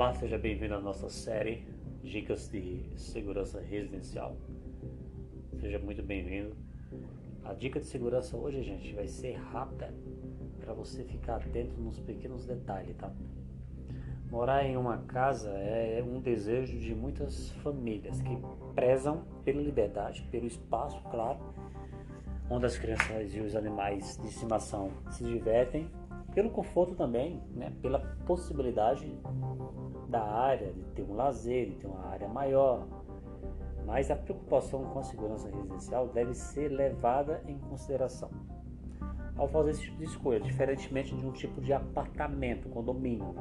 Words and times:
Olá, 0.00 0.14
seja 0.14 0.38
bem-vindo 0.38 0.72
à 0.72 0.80
nossa 0.80 1.10
série 1.10 1.62
Dicas 2.02 2.48
de 2.48 2.82
Segurança 2.96 3.60
Residencial. 3.60 4.34
Seja 5.60 5.78
muito 5.78 6.02
bem-vindo. 6.02 6.56
A 7.44 7.52
dica 7.52 7.78
de 7.78 7.84
segurança 7.84 8.34
hoje, 8.34 8.62
gente, 8.62 8.94
vai 8.94 9.06
ser 9.06 9.34
rápida 9.34 9.92
para 10.58 10.72
você 10.72 11.04
ficar 11.04 11.36
atento 11.36 11.78
nos 11.78 12.00
pequenos 12.00 12.46
detalhes, 12.46 12.96
tá? 12.96 13.12
Morar 14.30 14.64
em 14.64 14.74
uma 14.74 14.96
casa 15.02 15.50
é 15.50 16.02
um 16.02 16.18
desejo 16.18 16.78
de 16.78 16.94
muitas 16.94 17.50
famílias 17.62 18.22
que 18.22 18.38
prezam 18.74 19.22
pela 19.44 19.60
liberdade, 19.60 20.26
pelo 20.30 20.46
espaço, 20.46 20.98
claro, 21.10 21.38
onde 22.48 22.64
as 22.64 22.78
crianças 22.78 23.34
e 23.34 23.40
os 23.40 23.54
animais 23.54 24.16
de 24.16 24.28
estimação 24.28 24.92
se 25.10 25.22
divertem 25.24 25.90
pelo 26.34 26.50
conforto 26.50 26.94
também, 26.94 27.42
né, 27.54 27.72
pela 27.82 27.98
possibilidade 28.26 29.12
da 30.08 30.22
área 30.22 30.72
de 30.72 30.82
ter 30.94 31.02
um 31.02 31.14
lazer, 31.14 31.70
de 31.70 31.76
ter 31.76 31.86
uma 31.86 32.06
área 32.06 32.28
maior. 32.28 32.86
Mas 33.86 34.10
a 34.10 34.16
preocupação 34.16 34.84
com 34.84 34.98
a 34.98 35.02
segurança 35.02 35.48
residencial 35.48 36.08
deve 36.08 36.34
ser 36.34 36.68
levada 36.68 37.42
em 37.46 37.58
consideração 37.58 38.30
ao 39.40 39.48
fazer 39.48 39.70
esse 39.70 39.82
tipo 39.82 39.96
de 39.96 40.04
escolha, 40.04 40.38
diferentemente 40.38 41.16
de 41.16 41.26
um 41.26 41.32
tipo 41.32 41.62
de 41.62 41.72
apartamento, 41.72 42.68
condomínio. 42.68 43.34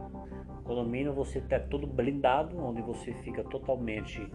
Condomínio 0.63 1.13
você 1.13 1.41
tem 1.41 1.59
tudo 1.67 1.85
blindado, 1.85 2.58
onde 2.58 2.81
você 2.81 3.11
fica 3.16 3.44
totalmente 3.44 4.31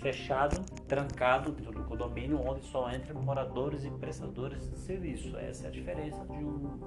fechado, 0.00 0.64
trancado 0.86 1.52
dentro 1.52 1.72
do 1.72 1.84
condomínio, 1.84 2.40
onde 2.40 2.64
só 2.66 2.90
entram 2.90 3.20
moradores 3.20 3.84
e 3.84 3.90
prestadores 3.90 4.68
de 4.70 4.78
serviço. 4.78 5.36
Essa 5.36 5.66
é 5.66 5.68
a 5.68 5.70
diferença 5.72 6.24
de 6.26 6.44
um 6.44 6.78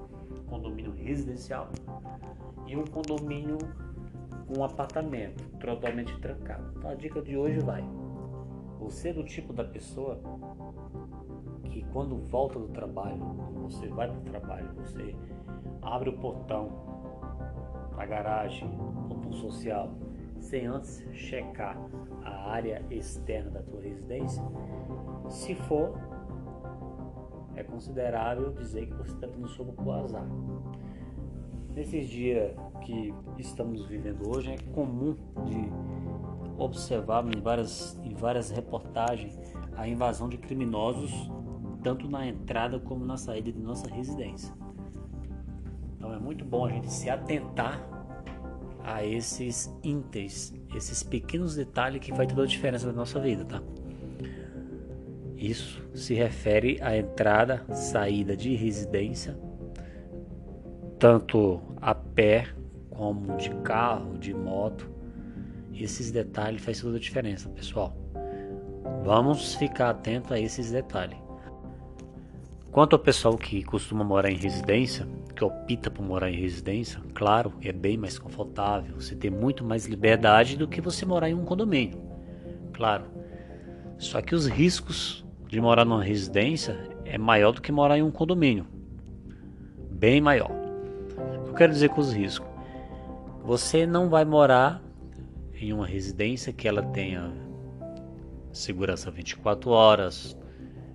condomínio 0.46 0.92
residencial 0.92 1.68
e 2.66 2.76
um 2.76 2.84
condomínio 2.84 3.58
com 4.46 4.64
apartamento 4.64 5.44
totalmente 5.58 6.18
trancado. 6.20 6.72
Então 6.76 6.90
a 6.90 6.94
dica 6.94 7.20
de 7.20 7.36
hoje 7.36 7.58
vai: 7.60 7.84
você 8.78 9.10
é 9.10 9.12
do 9.12 9.24
tipo 9.24 9.52
da 9.52 9.64
pessoa 9.64 10.18
que 11.70 11.82
quando 11.92 12.16
volta 12.16 12.58
do 12.58 12.68
trabalho, 12.68 13.18
você 13.62 13.88
vai 13.88 14.08
para 14.08 14.18
o 14.18 14.22
trabalho, 14.22 14.70
você 14.74 15.14
abre 15.80 16.10
o 16.10 16.18
portão 16.18 16.70
da 17.96 18.06
garagem, 18.06 18.68
portão 19.08 19.32
social, 19.32 19.90
sem 20.52 20.66
antes 20.66 21.02
checar 21.14 21.78
a 22.22 22.50
área 22.50 22.84
externa 22.90 23.52
da 23.52 23.62
tua 23.62 23.80
residência, 23.80 24.42
se 25.30 25.54
for, 25.54 25.98
é 27.56 27.62
considerável 27.62 28.52
dizer 28.52 28.84
que 28.84 28.92
você 28.92 29.14
está 29.14 29.26
sopa 29.48 29.72
para 29.72 29.84
o 29.84 29.92
azar. 29.92 30.26
Nesses 31.74 32.06
dias 32.06 32.54
que 32.82 33.14
estamos 33.38 33.86
vivendo 33.86 34.28
hoje, 34.28 34.52
é 34.52 34.58
comum 34.74 35.16
de 35.46 35.72
observar 36.62 37.24
em 37.34 37.40
várias, 37.40 37.98
em 38.04 38.12
várias 38.12 38.50
reportagens 38.50 39.40
a 39.74 39.88
invasão 39.88 40.28
de 40.28 40.36
criminosos, 40.36 41.30
tanto 41.82 42.06
na 42.10 42.26
entrada 42.26 42.78
como 42.78 43.06
na 43.06 43.16
saída 43.16 43.50
de 43.50 43.58
nossa 43.58 43.88
residência. 43.88 44.52
Então 45.96 46.12
é 46.12 46.18
muito 46.18 46.44
bom 46.44 46.66
a 46.66 46.68
gente 46.68 46.92
se 46.92 47.08
atentar 47.08 47.91
a 48.84 49.04
esses 49.04 49.72
ínteres, 49.82 50.54
esses 50.74 51.02
pequenos 51.02 51.54
detalhes 51.54 52.00
que 52.00 52.14
faz 52.14 52.28
toda 52.28 52.42
a 52.42 52.46
diferença 52.46 52.86
na 52.86 52.92
nossa 52.92 53.20
vida, 53.20 53.44
tá? 53.44 53.62
Isso 55.36 55.82
se 55.94 56.14
refere 56.14 56.78
à 56.80 56.96
entrada, 56.96 57.64
saída 57.74 58.36
de 58.36 58.54
residência, 58.54 59.36
tanto 60.98 61.60
a 61.80 61.94
pé 61.94 62.46
como 62.90 63.36
de 63.36 63.50
carro, 63.56 64.16
de 64.18 64.32
moto. 64.32 64.88
Esses 65.74 66.12
detalhes 66.12 66.62
faz 66.62 66.80
toda 66.80 66.96
a 66.96 67.00
diferença, 67.00 67.48
pessoal. 67.48 67.96
Vamos 69.04 69.54
ficar 69.56 69.90
atento 69.90 70.32
a 70.32 70.38
esses 70.38 70.70
detalhes. 70.70 71.21
Quanto 72.72 72.94
ao 72.94 72.98
pessoal 72.98 73.36
que 73.36 73.62
costuma 73.62 74.02
morar 74.02 74.30
em 74.30 74.36
residência, 74.36 75.06
que 75.36 75.44
opta 75.44 75.90
por 75.90 76.02
morar 76.02 76.30
em 76.30 76.40
residência, 76.40 76.98
claro, 77.12 77.52
é 77.60 77.70
bem 77.70 77.98
mais 77.98 78.18
confortável, 78.18 78.98
você 78.98 79.14
tem 79.14 79.30
muito 79.30 79.62
mais 79.62 79.84
liberdade 79.84 80.56
do 80.56 80.66
que 80.66 80.80
você 80.80 81.04
morar 81.04 81.28
em 81.28 81.34
um 81.34 81.44
condomínio. 81.44 82.00
Claro. 82.72 83.04
Só 83.98 84.22
que 84.22 84.34
os 84.34 84.46
riscos 84.46 85.22
de 85.46 85.60
morar 85.60 85.84
numa 85.84 86.02
residência 86.02 86.88
é 87.04 87.18
maior 87.18 87.52
do 87.52 87.60
que 87.60 87.70
morar 87.70 87.98
em 87.98 88.02
um 88.02 88.10
condomínio. 88.10 88.66
Bem 89.90 90.22
maior. 90.22 90.50
Eu 91.46 91.52
quero 91.52 91.74
dizer 91.74 91.90
com 91.90 92.00
os 92.00 92.10
riscos? 92.10 92.48
Você 93.44 93.84
não 93.84 94.08
vai 94.08 94.24
morar 94.24 94.82
em 95.52 95.74
uma 95.74 95.86
residência 95.86 96.54
que 96.54 96.66
ela 96.66 96.82
tenha 96.82 97.30
segurança 98.50 99.10
24 99.10 99.70
horas, 99.70 100.34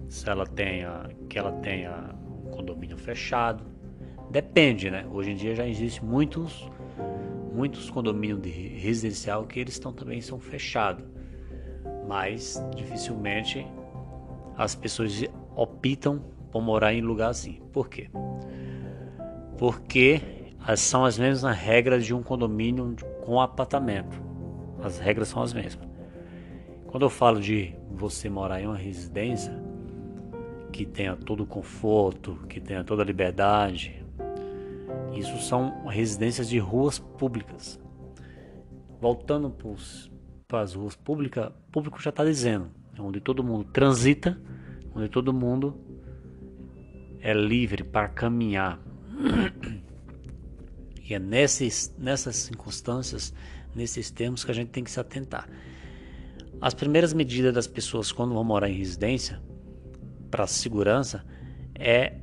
se 0.07 0.29
ela 0.29 0.45
tenha 0.45 1.09
que 1.29 1.37
ela 1.37 1.51
tenha 1.53 2.15
um 2.25 2.49
condomínio 2.51 2.97
fechado 2.97 3.77
Depende, 4.29 4.91
né? 4.91 5.05
Hoje 5.09 5.31
em 5.31 5.35
dia 5.35 5.55
já 5.55 5.65
existe 5.65 6.03
muitos 6.03 6.69
muitos 7.53 7.89
condomínios 7.89 8.41
de 8.41 8.49
residencial 8.51 9.43
que 9.47 9.59
eles 9.59 9.73
estão 9.73 9.91
também 9.91 10.21
são 10.21 10.39
fechados. 10.39 11.03
Mas 12.07 12.63
dificilmente 12.75 13.65
as 14.55 14.75
pessoas 14.75 15.23
optam 15.55 16.19
por 16.51 16.61
morar 16.61 16.93
em 16.93 17.01
lugar 17.01 17.29
assim. 17.29 17.61
Por 17.71 17.89
quê? 17.89 18.09
Porque 19.57 20.21
são 20.75 21.03
as 21.05 21.17
mesmas 21.17 21.57
regras 21.57 22.05
de 22.05 22.13
um 22.13 22.21
condomínio 22.21 22.95
com 23.25 23.39
apartamento. 23.39 24.21
As 24.83 24.99
regras 24.99 25.29
são 25.29 25.41
as 25.41 25.53
mesmas. 25.53 25.87
Quando 26.85 27.03
eu 27.03 27.09
falo 27.09 27.39
de 27.39 27.73
você 27.89 28.29
morar 28.29 28.61
em 28.61 28.67
uma 28.67 28.77
residência 28.77 29.51
que 30.77 30.85
tenha 30.85 31.15
todo 31.15 31.41
o 31.41 31.47
conforto, 31.47 32.37
que 32.47 32.61
tenha 32.61 32.83
toda 32.83 33.01
a 33.01 33.05
liberdade, 33.05 34.05
isso 35.11 35.35
são 35.39 35.87
residências 35.87 36.47
de 36.47 36.59
ruas 36.59 36.99
públicas. 36.99 37.79
Voltando 39.01 39.51
para 40.47 40.61
as 40.61 40.75
ruas 40.75 40.95
públicas, 40.95 41.51
público 41.71 41.99
já 41.99 42.11
está 42.11 42.23
dizendo, 42.23 42.69
é 42.95 43.01
onde 43.01 43.19
todo 43.19 43.43
mundo 43.43 43.63
transita, 43.63 44.39
onde 44.93 45.09
todo 45.09 45.33
mundo 45.33 45.81
é 47.21 47.33
livre 47.33 47.83
para 47.83 48.07
caminhar. 48.07 48.79
E 51.09 51.13
é 51.13 51.19
nesses, 51.19 51.95
nessas 51.97 52.35
circunstâncias, 52.35 53.33
nesses 53.73 54.11
termos 54.11 54.43
que 54.43 54.51
a 54.51 54.53
gente 54.53 54.71
tem 54.71 54.83
que 54.83 54.91
se 54.91 54.99
atentar. 54.99 55.47
As 56.59 56.73
primeiras 56.73 57.13
medidas 57.13 57.53
das 57.53 57.65
pessoas 57.65 58.11
quando 58.11 58.33
vão 58.33 58.43
morar 58.43 58.69
em 58.69 58.73
residência 58.73 59.41
para 60.37 60.45
segurança 60.45 61.25
é 61.73 62.13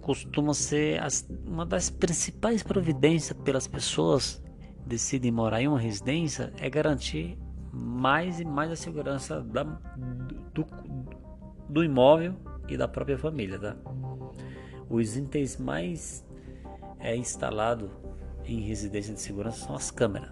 costuma 0.00 0.52
ser 0.52 1.00
as, 1.00 1.28
uma 1.46 1.64
das 1.64 1.88
principais 1.88 2.60
providências 2.60 3.38
pelas 3.38 3.68
pessoas 3.68 4.42
decidem 4.84 5.30
morar 5.30 5.62
em 5.62 5.68
uma 5.68 5.78
residência 5.78 6.52
é 6.58 6.68
garantir 6.68 7.38
mais 7.72 8.40
e 8.40 8.44
mais 8.44 8.72
a 8.72 8.76
segurança 8.76 9.42
da, 9.42 9.62
do, 9.62 10.66
do 11.68 11.84
imóvel 11.84 12.34
e 12.68 12.76
da 12.76 12.88
própria 12.88 13.16
família, 13.16 13.60
tá? 13.60 13.76
Os 14.90 15.16
itens 15.16 15.56
mais 15.56 16.26
é, 16.98 17.16
instalados 17.16 17.90
em 18.44 18.60
residência 18.60 19.14
de 19.14 19.20
segurança 19.20 19.66
são 19.66 19.76
as 19.76 19.90
câmeras. 19.92 20.30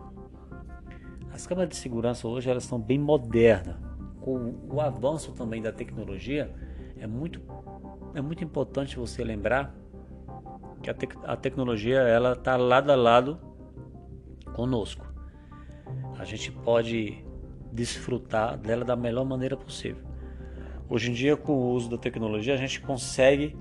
As 1.32 1.46
câmeras 1.46 1.70
de 1.70 1.76
segurança 1.76 2.26
hoje 2.26 2.50
elas 2.50 2.64
são 2.64 2.80
bem 2.80 2.98
modernas. 2.98 3.76
Com 4.20 4.54
o 4.68 4.80
avanço 4.80 5.32
também 5.32 5.60
da 5.60 5.70
tecnologia, 5.70 6.52
é 6.96 7.06
muito 7.06 7.40
é 8.14 8.20
muito 8.20 8.44
importante 8.44 8.96
você 8.96 9.24
lembrar 9.24 9.74
que 10.82 10.90
a, 10.90 10.94
te 10.94 11.08
a 11.24 11.36
tecnologia 11.36 11.98
ela 12.00 12.32
está 12.32 12.56
lado 12.56 12.90
a 12.90 12.94
lado 12.94 13.38
conosco. 14.54 15.06
A 16.18 16.24
gente 16.24 16.52
pode 16.52 17.24
desfrutar 17.72 18.56
dela 18.56 18.84
da 18.84 18.94
melhor 18.94 19.24
maneira 19.24 19.56
possível. 19.56 20.04
Hoje 20.88 21.10
em 21.10 21.14
dia, 21.14 21.36
com 21.36 21.52
o 21.52 21.72
uso 21.72 21.90
da 21.90 21.98
tecnologia, 21.98 22.54
a 22.54 22.56
gente 22.56 22.80
consegue 22.80 23.56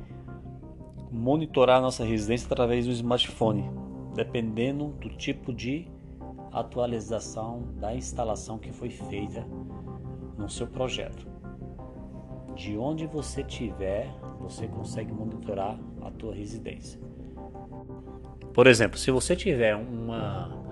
monitorar 1.11 1.77
a 1.77 1.81
nossa 1.81 2.03
residência 2.03 2.45
através 2.45 2.85
do 2.85 2.91
smartphone, 2.91 3.71
dependendo 4.13 4.89
do 4.99 5.09
tipo 5.09 5.53
de 5.53 5.87
atualização 6.51 7.63
da 7.79 7.95
instalação 7.95 8.59
que 8.59 8.71
foi 8.71 8.89
feita 8.89 9.47
no 10.37 10.49
seu 10.49 10.67
projeto. 10.67 11.32
De 12.55 12.77
onde 12.77 13.07
você 13.07 13.41
estiver, 13.41 14.07
você 14.39 14.67
consegue 14.67 15.11
monitorar 15.11 15.77
a 16.01 16.11
tua 16.11 16.33
residência. 16.33 16.99
Por 18.53 18.67
exemplo, 18.67 18.97
se 18.97 19.09
você 19.09 19.35
tiver 19.35 19.75
uma 19.75 20.63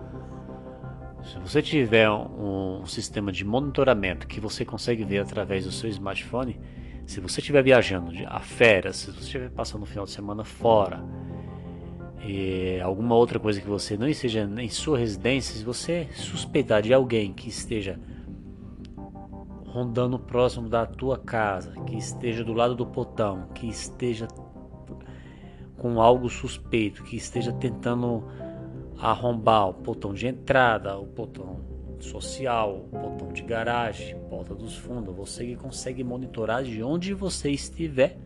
se 1.23 1.37
você 1.37 1.61
tiver 1.61 2.09
um, 2.09 2.83
sistema 2.85 3.31
de 3.31 3.45
monitoramento 3.45 4.27
que 4.27 4.39
você 4.39 4.65
consegue 4.65 5.03
ver 5.03 5.19
através 5.19 5.65
do 5.65 5.71
seu 5.71 5.89
smartphone, 5.89 6.59
se 7.05 7.19
você 7.19 7.39
estiver 7.39 7.61
viajando 7.61 8.11
a 8.25 8.39
férias, 8.39 8.97
se 8.97 9.11
você 9.11 9.19
estiver 9.19 9.49
passando 9.51 9.83
o 9.83 9.85
final 9.85 10.05
de 10.05 10.11
semana 10.11 10.43
fora, 10.43 11.03
e 12.25 12.79
alguma 12.81 13.15
outra 13.15 13.39
coisa 13.39 13.61
que 13.61 13.67
você 13.67 13.97
não 13.97 14.07
esteja 14.07 14.49
em 14.57 14.69
sua 14.69 14.97
residência, 14.97 15.55
se 15.55 15.63
você 15.63 16.07
suspeitar 16.13 16.81
de 16.81 16.93
alguém 16.93 17.33
que 17.33 17.49
esteja 17.49 17.99
rondando 19.71 20.19
próximo 20.19 20.67
da 20.67 20.85
tua 20.85 21.17
casa, 21.17 21.71
que 21.85 21.97
esteja 21.97 22.43
do 22.43 22.53
lado 22.53 22.75
do 22.75 22.85
portão, 22.85 23.47
que 23.55 23.67
esteja 23.67 24.27
com 25.77 26.01
algo 26.01 26.29
suspeito, 26.29 27.03
que 27.03 27.15
esteja 27.15 27.53
tentando 27.53 28.23
arrombar 28.99 29.69
o 29.69 29.73
portão 29.73 30.13
de 30.13 30.27
entrada, 30.27 30.99
o 30.99 31.07
portão 31.07 31.61
social, 31.99 32.85
o 32.91 32.99
portão 32.99 33.31
de 33.31 33.41
garagem, 33.43 34.19
porta 34.29 34.53
dos 34.53 34.75
fundos, 34.75 35.15
você 35.15 35.45
que 35.45 35.55
consegue 35.55 36.03
monitorar 36.03 36.63
de 36.63 36.83
onde 36.83 37.13
você 37.13 37.49
estiver 37.49 38.17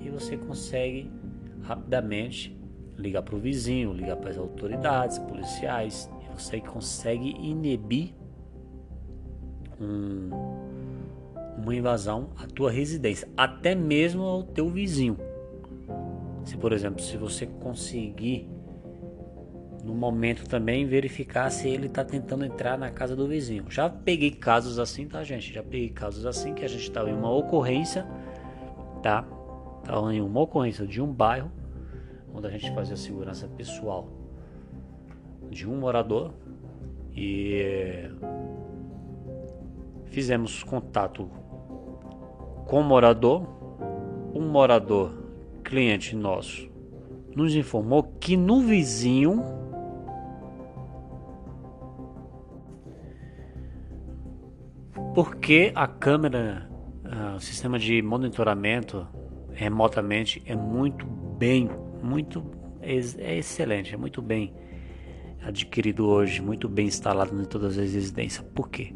e 0.00 0.10
você 0.10 0.36
consegue 0.36 1.10
rapidamente 1.62 2.58
ligar 2.98 3.22
para 3.22 3.36
o 3.36 3.38
vizinho, 3.38 3.92
ligar 3.92 4.16
para 4.16 4.30
as 4.30 4.36
autoridades 4.36 5.18
policiais, 5.18 6.10
e 6.22 6.34
você 6.36 6.60
consegue 6.60 7.30
inibir 7.40 8.14
um, 9.80 10.30
uma 11.56 11.74
invasão 11.74 12.30
à 12.36 12.46
tua 12.46 12.70
residência, 12.70 13.28
até 13.36 13.74
mesmo 13.74 14.22
ao 14.22 14.42
teu 14.42 14.68
vizinho. 14.68 15.16
Se, 16.44 16.56
por 16.56 16.72
exemplo, 16.72 17.02
se 17.02 17.16
você 17.16 17.46
conseguir 17.46 18.48
no 19.84 19.94
momento 19.94 20.48
também 20.48 20.86
verificar 20.86 21.50
se 21.50 21.68
ele 21.68 21.86
está 21.86 22.02
tentando 22.02 22.44
entrar 22.44 22.78
na 22.78 22.90
casa 22.90 23.14
do 23.14 23.28
vizinho. 23.28 23.66
Já 23.68 23.88
peguei 23.88 24.30
casos 24.30 24.78
assim, 24.78 25.06
tá, 25.06 25.22
gente? 25.22 25.52
Já 25.52 25.62
peguei 25.62 25.90
casos 25.90 26.24
assim 26.24 26.54
que 26.54 26.64
a 26.64 26.68
gente 26.68 26.82
estava 26.82 27.10
em 27.10 27.12
uma 27.12 27.30
ocorrência, 27.30 28.06
tá? 29.02 29.26
Estava 29.82 30.14
em 30.14 30.22
uma 30.22 30.40
ocorrência 30.40 30.86
de 30.86 31.02
um 31.02 31.12
bairro 31.12 31.52
onde 32.34 32.46
a 32.46 32.50
gente 32.50 32.74
fazia 32.74 32.96
segurança 32.96 33.46
pessoal 33.46 34.08
de 35.50 35.68
um 35.68 35.76
morador 35.78 36.32
e 37.14 38.10
fizemos 40.14 40.62
contato 40.62 41.28
com 42.66 42.80
o 42.80 42.84
morador. 42.84 43.42
Um 44.32 44.48
morador, 44.48 45.12
cliente 45.62 46.14
nosso, 46.14 46.70
nos 47.34 47.54
informou 47.54 48.02
que 48.20 48.36
no 48.36 48.60
vizinho 48.60 49.42
porque 55.14 55.72
a 55.74 55.86
câmera, 55.86 56.68
uh, 57.04 57.36
o 57.36 57.40
sistema 57.40 57.78
de 57.78 58.02
monitoramento 58.02 59.06
remotamente 59.52 60.42
é 60.46 60.56
muito 60.56 61.06
bem, 61.06 61.70
muito 62.02 62.44
é 62.80 63.36
excelente, 63.36 63.94
é 63.94 63.96
muito 63.96 64.20
bem 64.20 64.52
adquirido 65.42 66.06
hoje, 66.06 66.42
muito 66.42 66.68
bem 66.68 66.86
instalado 66.86 67.40
em 67.40 67.44
todas 67.44 67.78
as 67.78 67.92
residências. 67.92 68.44
Por 68.54 68.68
quê? 68.68 68.94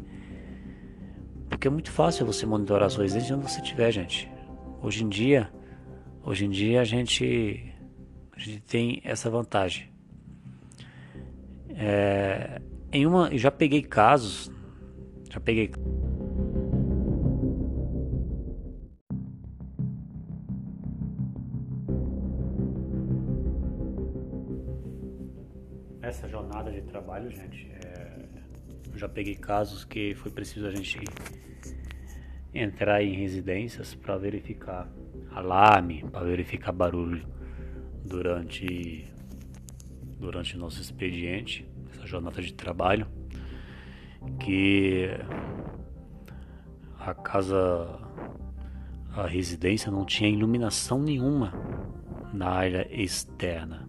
Porque 1.59 1.67
é 1.67 1.71
muito 1.71 1.91
fácil 1.91 2.25
você 2.25 2.45
monitorar 2.45 2.87
a 2.87 2.89
sua 2.89 3.03
residência 3.03 3.35
onde 3.35 3.51
você 3.51 3.59
estiver, 3.59 3.91
gente. 3.91 4.31
Hoje 4.81 5.03
em 5.03 5.09
dia, 5.09 5.51
hoje 6.23 6.45
em 6.45 6.49
dia 6.49 6.79
a 6.79 6.85
gente, 6.85 7.75
a 8.31 8.39
gente 8.39 8.61
tem 8.61 9.01
essa 9.03 9.29
vantagem. 9.29 9.91
É, 11.71 12.61
em 12.93 13.05
uma, 13.05 13.37
já 13.37 13.51
peguei 13.51 13.81
casos, 13.81 14.49
já 15.29 15.41
peguei 15.41 15.69
essa 26.01 26.25
jornada 26.29 26.71
de 26.71 26.81
trabalho, 26.83 27.29
gente, 27.29 27.69
é, 27.73 27.78
eu 27.78 27.78
já 28.99 29.07
peguei 29.07 29.35
casos 29.35 29.85
que 29.85 30.13
foi 30.15 30.29
preciso 30.29 30.67
a 30.67 30.71
gente 30.71 30.99
entrar 32.53 33.01
em 33.01 33.13
residências 33.13 33.95
para 33.95 34.17
verificar 34.17 34.91
alarme, 35.31 36.03
para 36.11 36.25
verificar 36.25 36.73
barulho 36.73 37.25
durante 38.03 39.07
durante 40.19 40.57
nosso 40.57 40.81
expediente, 40.81 41.65
essa 41.93 42.05
jornada 42.05 42.41
de 42.41 42.53
trabalho, 42.53 43.07
que 44.37 45.07
a 46.99 47.13
casa, 47.13 47.87
a 49.15 49.25
residência 49.25 49.89
não 49.89 50.03
tinha 50.03 50.29
iluminação 50.29 51.01
nenhuma 51.01 51.53
na 52.33 52.49
área 52.49 52.85
externa. 52.91 53.87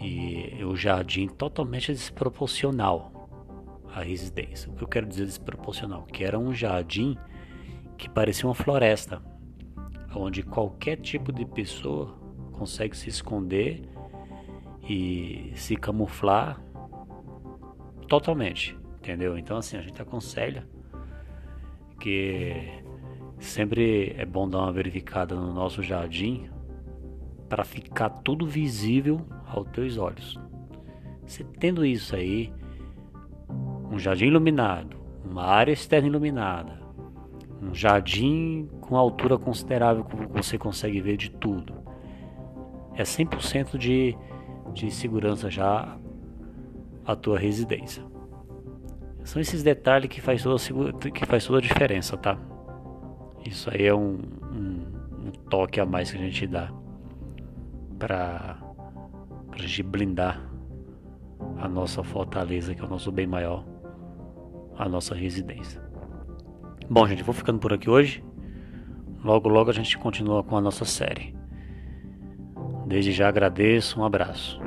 E 0.00 0.64
o 0.64 0.74
jardim 0.74 1.28
totalmente 1.28 1.92
desproporcional 1.92 3.21
à 3.94 4.02
residência. 4.02 4.70
O 4.70 4.74
que 4.74 4.82
eu 4.82 4.88
quero 4.88 5.06
dizer 5.06 5.26
desproporcional? 5.26 6.04
Que 6.04 6.24
era 6.24 6.38
um 6.38 6.52
jardim 6.52 7.16
que 7.96 8.08
parecia 8.08 8.48
uma 8.48 8.54
floresta, 8.54 9.22
onde 10.14 10.42
qualquer 10.42 10.96
tipo 10.96 11.32
de 11.32 11.44
pessoa 11.44 12.18
consegue 12.52 12.96
se 12.96 13.08
esconder 13.08 13.88
e 14.88 15.52
se 15.54 15.76
camuflar 15.76 16.60
totalmente, 18.08 18.76
entendeu? 18.98 19.38
Então 19.38 19.56
assim, 19.56 19.76
a 19.76 19.82
gente 19.82 20.00
aconselha 20.00 20.66
que 22.00 22.82
sempre 23.38 24.14
é 24.16 24.26
bom 24.26 24.48
dar 24.48 24.58
uma 24.58 24.72
verificada 24.72 25.34
no 25.34 25.52
nosso 25.52 25.82
jardim 25.82 26.50
para 27.48 27.64
ficar 27.64 28.08
tudo 28.08 28.46
visível 28.46 29.26
aos 29.46 29.68
teus 29.70 29.96
olhos. 29.98 30.38
Você 31.26 31.44
tendo 31.44 31.84
isso 31.84 32.16
aí, 32.16 32.52
um 33.92 33.98
jardim 33.98 34.24
iluminado, 34.24 34.96
uma 35.22 35.44
área 35.44 35.70
externa 35.70 36.08
iluminada, 36.08 36.80
um 37.60 37.74
jardim 37.74 38.70
com 38.80 38.96
altura 38.96 39.36
considerável 39.36 40.02
que 40.02 40.16
você 40.26 40.56
consegue 40.56 40.98
ver 41.00 41.18
de 41.18 41.30
tudo. 41.30 41.74
É 42.94 43.02
100% 43.02 43.76
de, 43.76 44.16
de 44.72 44.90
segurança 44.90 45.50
já 45.50 45.98
a 47.04 47.14
tua 47.14 47.38
residência. 47.38 48.02
São 49.24 49.40
esses 49.40 49.62
detalhes 49.62 50.08
que 50.08 50.20
faz 50.20 50.42
toda 50.42 50.58
que 51.10 51.26
faz 51.26 51.46
toda 51.46 51.58
a 51.58 51.62
diferença, 51.62 52.16
tá? 52.16 52.38
Isso 53.44 53.70
aí 53.70 53.84
é 53.84 53.94
um, 53.94 54.18
um, 54.52 55.26
um 55.26 55.30
toque 55.50 55.80
a 55.80 55.86
mais 55.86 56.10
que 56.10 56.16
a 56.16 56.20
gente 56.20 56.46
dá 56.46 56.72
para 57.98 58.56
a 59.52 59.58
gente 59.58 59.82
blindar 59.82 60.42
a 61.58 61.68
nossa 61.68 62.02
fortaleza, 62.02 62.74
que 62.74 62.80
é 62.80 62.84
o 62.84 62.88
nosso 62.88 63.12
bem 63.12 63.26
maior, 63.26 63.64
a 64.76 64.88
nossa 64.88 65.14
residência. 65.14 65.82
Bom, 66.88 67.06
gente, 67.06 67.22
vou 67.22 67.34
ficando 67.34 67.58
por 67.58 67.72
aqui 67.72 67.88
hoje. 67.88 68.24
Logo, 69.24 69.48
logo 69.48 69.70
a 69.70 69.74
gente 69.74 69.96
continua 69.98 70.42
com 70.42 70.56
a 70.56 70.60
nossa 70.60 70.84
série. 70.84 71.34
Desde 72.86 73.12
já 73.12 73.28
agradeço, 73.28 74.00
um 74.00 74.04
abraço. 74.04 74.60